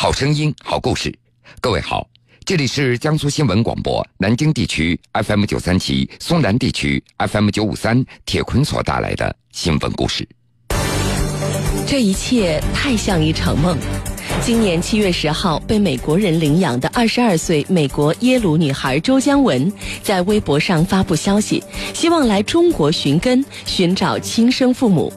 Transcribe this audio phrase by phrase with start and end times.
[0.00, 1.12] 好声音，好故事。
[1.60, 2.08] 各位好，
[2.44, 10.26] 这里是江苏新闻广播南京地区 FM 九三七、松南地区 FM 九五三铁坤所带来的新闻故事。
[11.84, 13.76] 这一切太像一场梦。
[14.40, 19.70] 今年七月十号，被美国人领养的二十二岁美国耶鲁女孩周江文，
[20.04, 21.60] 在微博上发布消息，
[21.92, 25.12] 希望来中国寻根，寻找亲生父母。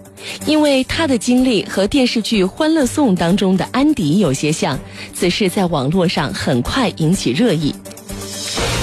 [0.46, 4.78] 因为他的经历和电视剧《欢乐颂》当中的安迪有些像，
[5.14, 7.74] 此事在网络上很快引起热议。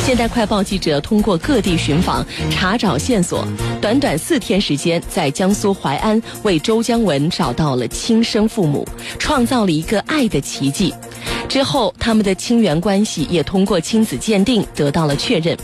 [0.05, 3.47] 现代快报记者通过各地寻访查找线索，
[3.79, 10.95] 短短四天时间，在江苏淮安为周江文找到了亲生父母，创造了一个爱的奇迹。
[11.47, 15.55] 之后，他们的亲缘关系也通过亲子鉴定得到了确认。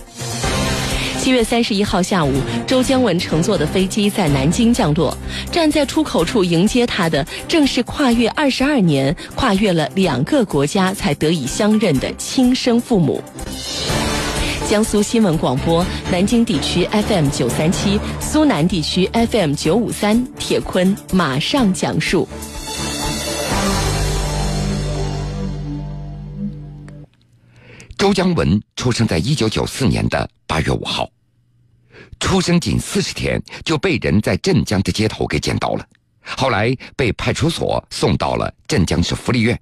[1.24, 2.34] 七月三十一号下午，
[2.66, 5.16] 周江文乘坐的飞机在南京降落，
[5.50, 13.24] 站在出口处迎接他的，正是跨越二十二年、跨越了两个国家才得以相认的亲生父母。
[14.68, 22.28] 江苏新闻广播南京地区 FM 九三七，苏南地区 FM 九五三，铁坤马上讲述。
[27.96, 31.08] 周江文出生在一九九四年的八月五号，
[32.24, 35.86] 出生仅四十天就被人在镇江的街头给捡到了，
[36.22, 39.60] 后来被派出所送到了镇江市福利院，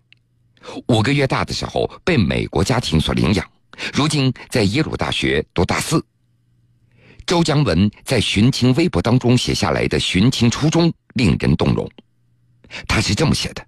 [0.86, 3.44] 五个月大的时候被美国家庭所领养。
[3.92, 6.02] 如今在耶鲁大学读大四。
[7.26, 11.90] 周江文在寻亲微博当中写下来的寻亲初衷令人动容，
[12.86, 13.66] 他是这么写的：“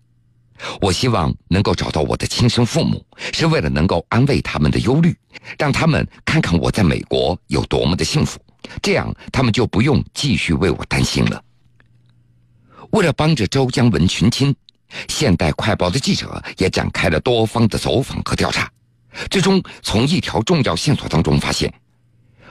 [0.80, 5.16] 我希望能够找到我的亲生父母，是为了能够安慰他们的忧虑，
[5.58, 8.38] 让他们看看我在美国有多么的幸福，
[8.82, 11.42] 这样他们就不用继续为我担心了。”
[12.92, 14.54] 为了帮着周江文寻亲，
[15.08, 18.70] 现代快报的记者也展开了多方的走访和调查。
[19.30, 21.72] 最终，从一条重要线索当中发现，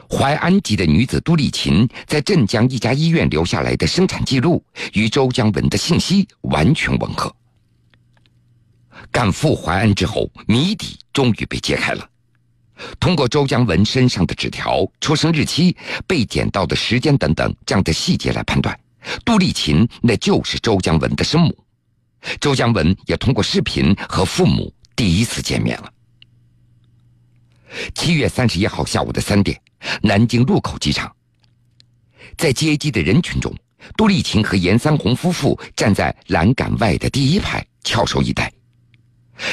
[0.10, 4.64] 淮安籍的女子杜丽琴在镇江一家医院留下来的生产记录
[4.94, 7.34] 与周江文的信息完全吻合。
[9.14, 12.10] 赶赴淮安之后，谜底终于被揭开了。
[13.00, 18.78] 通过周江文身上的纸条、出生日期、被捡到的时间等等这样的细节来判断，
[19.24, 21.56] 杜丽琴那就是周江文的生母。
[22.42, 25.94] 周江文也通过视频和父母第一次见面了。
[27.94, 29.62] 七月三十一号下午的三点，
[30.02, 31.16] 南京禄口机场，
[32.36, 33.56] 在接机的人群中，
[33.96, 38.52] 杜丽琴和严三红夫妇站在栏杆外的第一排，翘首以待。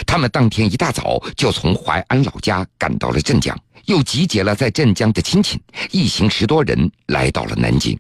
[0.07, 5.61] 他们当天一大早就从淮安老家赶到了镇江，又集结了在镇江的亲戚，
[5.91, 7.99] 一行十多人来到了南京。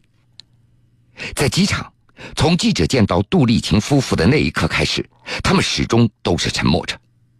[1.35, 1.93] 在机场，
[2.37, 5.05] 从记者见到杜丽琴夫妇的那一刻开始，
[5.43, 6.99] 他们始终都是沉默着。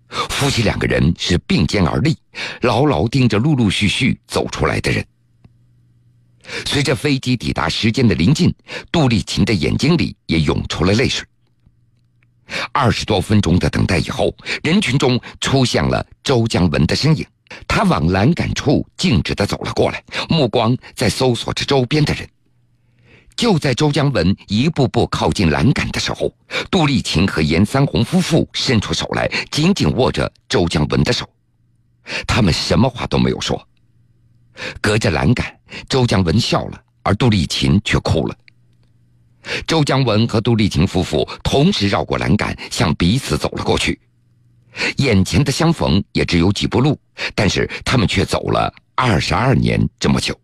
[0.09, 2.17] 夫妻两个人是并肩而立，
[2.63, 5.07] 牢牢盯着陆陆续续走出来的人。
[6.67, 8.53] 随着飞机抵达时间的临近，
[8.91, 11.25] 杜丽琴的眼睛里也涌出了泪水。
[12.73, 17.27] 二十多分钟的等待以后，人群中出现了周江文的身影，
[17.67, 22.29] 他往栏杆处径直的走了过来，目光在搜索着周边的人。
[23.37, 26.35] 就在周江文一步步靠近栏杆的时候，
[26.71, 31.27] 杜丽琴和严三红夫妇伸出手来，紧紧握着周江文的手。
[32.27, 33.67] 他们什么话都没有说。
[34.81, 38.37] 隔着栏杆，周江文笑了，而杜丽琴却哭了。
[39.67, 43.99] 周江文和杜丽琴夫妇同时绕过栏杆，向彼此走了过去。
[44.99, 46.99] 眼前的相逢也只有几步路，
[47.35, 50.39] 但是他们却走了二十二年这么久。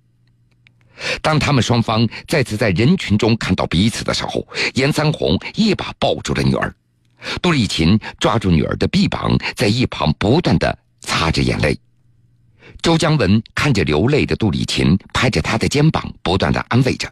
[1.20, 6.74] 当他们双方再次在人群中看到彼此的时候，严三红一把抱住了女儿，
[7.42, 11.78] 杜丽琴抓住女儿的臂膀，在一旁不断的擦着眼泪。
[12.82, 17.08] 周江文看着流泪的杜丽琴，拍着她的肩膀，不断的安慰着。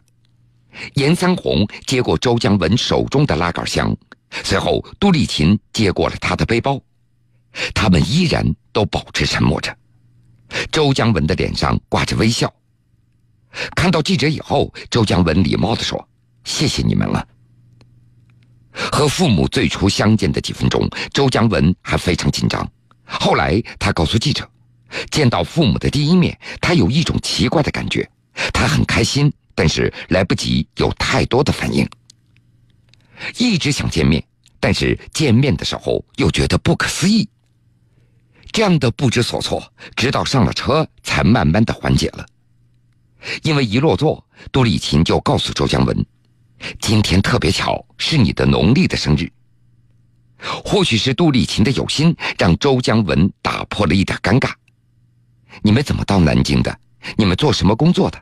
[0.95, 3.95] 严三红接过周江文手中的拉杆箱，
[4.43, 6.79] 随后杜丽琴接过了他的背包，
[7.73, 9.75] 他们依然都保持沉默着。
[10.71, 12.53] 周江文的脸上挂着微笑。
[13.75, 16.07] 看到记者以后，周江文礼貌地说
[16.43, 17.25] ：“谢谢你们了。”
[18.91, 22.69] 和父母最初相见的几分钟，周江文还非常紧张。
[23.05, 24.45] 后来他告诉记者，
[25.09, 28.09] 见到父母的第一面，他有一种奇怪的感觉，
[28.53, 31.89] 他很开心，但是来不及有太多的反应。
[33.37, 34.23] 一直想见面，
[34.59, 37.27] 但是见面的时候又觉得不可思议。
[38.51, 42.25] 这样的不知所措，直到上了车，才慢慢的缓解了。
[43.43, 46.05] 因为一落座，杜丽琴就告诉周江文
[46.79, 49.31] ：“今天特别巧，是你的农历的生日。”
[50.63, 54.51] 或许是杜丽琴的有心，让周江文打破了一点尴尬。
[55.61, 56.77] 你们怎么到南京的？
[57.17, 58.21] 你们做什么工作的？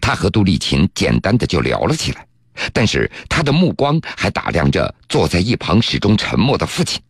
[0.00, 2.26] 他和杜丽琴简单的就聊了起来，
[2.72, 7.00] 但是他的目光还打量着坐在一旁始终沉默的父亲。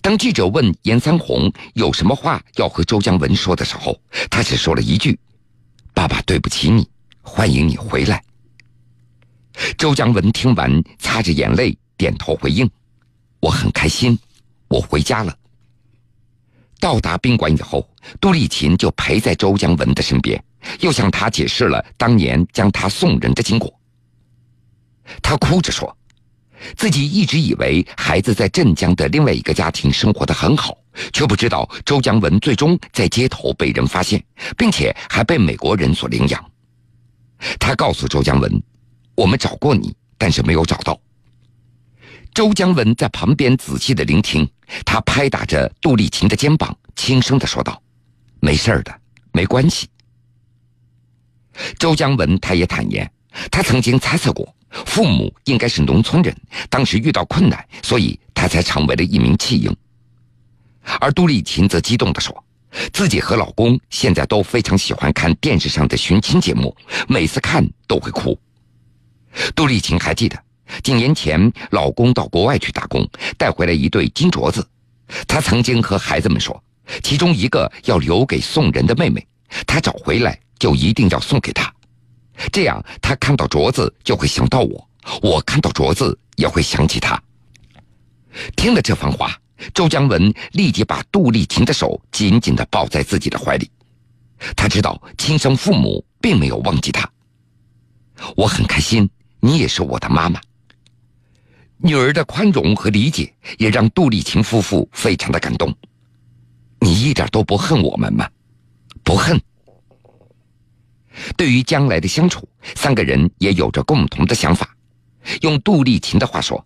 [0.00, 3.98] 当记者问严三红有什么话要和周江文说的时候，
[4.28, 5.18] 他只说了一句
[5.94, 6.88] ：“爸爸对不起你，
[7.22, 8.22] 欢迎你回来。”
[9.78, 12.68] 周江文听完，擦着眼泪点头回应
[13.40, 14.18] ：“我很开心，
[14.68, 15.34] 我回家了。”
[16.80, 17.88] 到达宾馆以后，
[18.20, 20.42] 杜丽琴就陪在周江文的身边，
[20.80, 23.72] 又向他解释了当年将他送人的经过。
[25.22, 25.94] 他哭着说。
[26.76, 30.76] 自己一直以为孩子在镇江的另外一个家庭生活的很好，
[31.12, 34.20] 却不知道周江文最终在街头被人发现，
[34.56, 36.44] 并且还被美国人所领养。
[37.60, 38.60] 他告诉周江文
[39.14, 41.00] ：“我们找过你，但是没有找到。”
[42.34, 44.44] 周江文在旁边仔细的聆听，
[44.84, 47.80] 他拍打着杜丽琴的肩膀，轻声的说道
[48.42, 49.00] ：“没事的，
[49.30, 49.88] 没关系。”
[51.78, 53.10] 周江文他也坦言，
[53.50, 54.54] 他曾经猜测过。
[54.84, 56.36] 父母应该是农村人，
[56.68, 59.74] 当时遇到困难，所以他才成为了一名弃婴。
[61.00, 62.44] 而杜丽琴则激动地说
[62.92, 66.76] ：“自己和老公现在都非常喜欢看电视上的寻亲节目，
[67.08, 68.38] 每次看都会哭。”
[69.56, 70.38] 杜丽琴还记得，
[70.82, 73.08] 几年前老公到国外去打工，
[73.38, 74.66] 带回来一对金镯子，
[75.26, 76.62] 她曾经和孩子们说，
[77.02, 79.26] 其中一个要留给送人的妹妹，
[79.66, 81.72] 她找回来就一定要送给他。
[82.52, 84.88] 这样，他看到镯子就会想到我，
[85.22, 87.20] 我看到镯子也会想起他。
[88.54, 89.36] 听了这番话，
[89.74, 93.68] 周江文立即把杜丽琴的手紧紧的抱在自己的怀里。
[94.54, 97.10] 他知道亲生父母并没有忘记他。
[98.36, 99.08] 我很开心，
[99.40, 100.40] 你也是我的妈妈。
[101.78, 105.74] 女儿的宽容和理解也让杜丽琴夫妇非常的感动。
[106.80, 108.28] 你一点都不恨我们吗？
[109.02, 109.40] 不恨。
[111.36, 114.68] 对于将来的相处，三个人也有着共同的想法。
[115.42, 116.64] 用杜丽琴的话说：“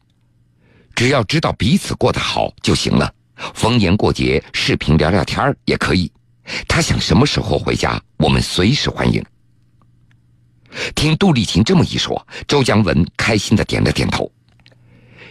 [0.95, 3.13] 只要知道彼此过得好就行了，
[3.55, 6.11] 逢年过节视频聊聊天也可以。
[6.69, 9.25] 他想什么时候回家，我们随时欢迎。”
[10.95, 14.31] 听杜丽琴这么一说，周江文开心的点了点头。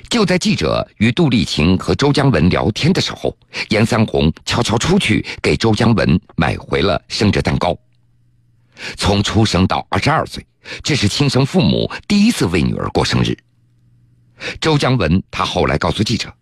[0.10, 3.36] 就在记者与杜丽琴和周江文聊天的时候，
[3.70, 7.78] 严三红悄悄出去给周江文买回了生日蛋糕。
[8.98, 10.46] 从出生到二十二岁，
[10.84, 13.38] 这是亲生父母第一次为女儿过生日。
[14.60, 16.34] 周江文他后来告诉记者，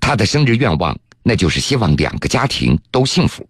[0.00, 3.48] 他的生日愿望那就是希望两个家庭都幸福。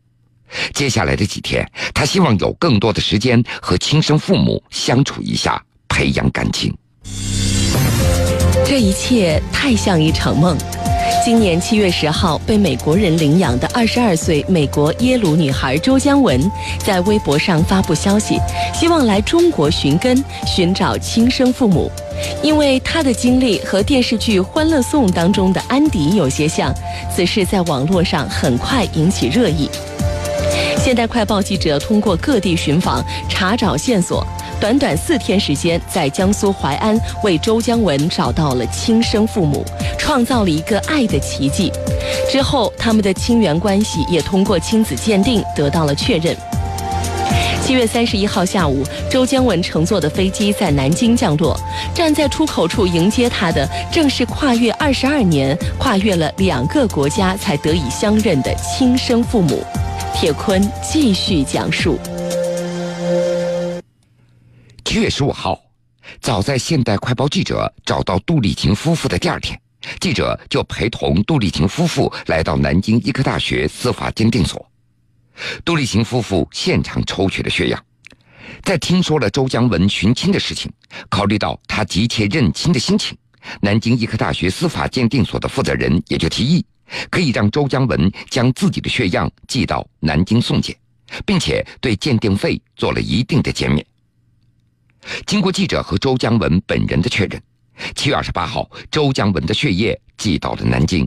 [0.72, 6.72] 接下来的几天，他希望有更多的时间和亲生父母相处一下，培养感情。
[8.64, 10.56] 这一切太像一场梦。
[11.26, 16.40] 今年七月十号，被美国人领养的二十二岁美国耶鲁女孩周江文，
[16.84, 18.38] 在微博上发布消息，
[18.72, 21.90] 希望来中国寻根，寻找亲生父母。
[22.44, 26.72] 因为她的经历和电视剧《欢乐颂》当中的安迪有些像，
[27.12, 29.68] 此事在网络上很快引起热议。
[30.78, 34.24] 现代快报记者通过各地寻访，查找线索。
[34.58, 39.64] 短短四天时间，在江苏淮安为周江文找到了亲生父母，
[39.98, 41.70] 创造了一个爱的奇迹。
[42.30, 46.34] 之后，他们的亲缘关系也通过亲子鉴定得到了确认。
[47.62, 51.58] 七月三十一号下午，周江文乘坐的飞机在南京降落，
[51.94, 59.62] 站在出口处迎接他的，正是跨越二十二年、跨越了两个国家才得以相认的亲生父母。
[60.14, 61.98] 铁坤继续讲述。
[65.00, 65.60] 月十五号，
[66.20, 69.60] 早在现代快报记者找到杜丽琴夫妇的第二天，
[70.00, 74.64] 记者就陪同杜丽琴夫妇来到南京医科大学司法鉴定所。
[75.64, 77.84] 杜丽琴夫妇现场抽取了血样，
[78.62, 80.72] 在听说了周江文寻亲的事情，
[81.10, 83.16] 考虑到他急切认亲的心情，
[83.60, 86.64] 南京医科大学司法鉴定所的负责人也就提议，
[87.10, 90.74] 可以让周江文将自己的血样寄到南京送检，
[91.26, 93.84] 并且对鉴定费做了一定的减免。
[95.26, 97.42] 经过记者和周江文本人的确认，
[97.94, 101.06] 七月二十八号，周江文的血液寄到了南京，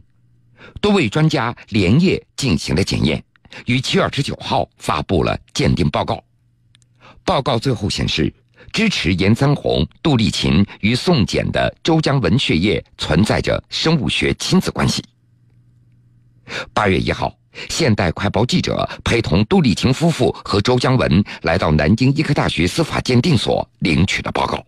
[0.81, 3.23] 多位专家连夜进行了检验，
[3.65, 6.23] 于七月二十九号发布了鉴定报告。
[7.23, 8.33] 报告最后显示，
[8.71, 15.03] 支持严三红、杜丽琴与送检的周江文血液存在着生物学亲子关系。
[16.73, 17.38] 八月一号。
[17.69, 24.63] 现代快报记者陪同杜丽琴夫妇和周江文来到南京医科大学司法鉴定所领取了报告。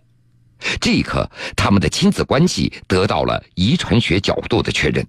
[0.80, 5.06] 这一刻，他们的亲子关系得到了遗传学角度的确认。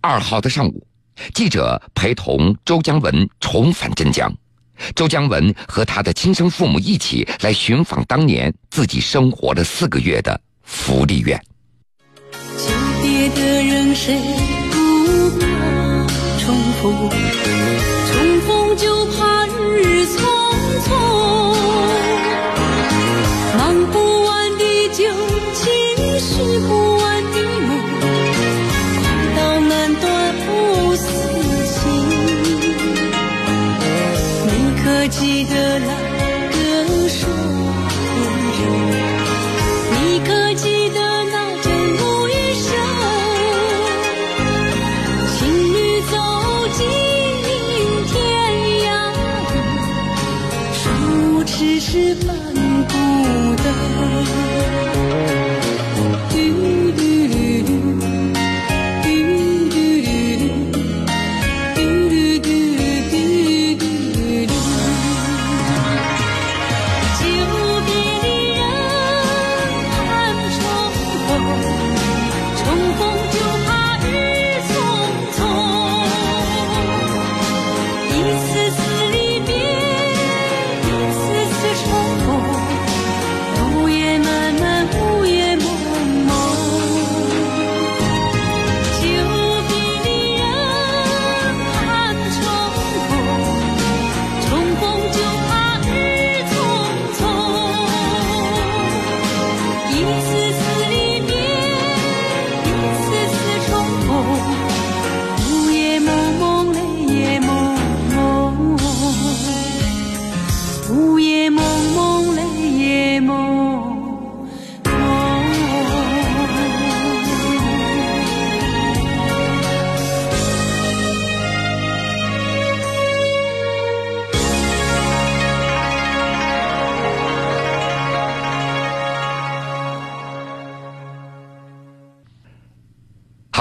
[0.00, 0.86] 二号的上午，
[1.34, 4.32] 记者陪同周江文重返镇江。
[4.94, 11.42] 周江文和他的亲生父母一起来寻访当年自己生活了四个月的福利院。
[13.34, 14.16] 的人谁
[16.86, 17.45] 重
[51.96, 52.45] 失败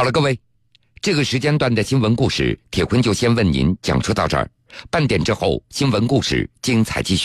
[0.05, 0.39] 好了，各位，
[1.01, 4.47] 这个时间段的新闻故事，铁坤就先为您讲述到这儿。
[4.91, 7.23] 半点之后，新闻故事精彩继续。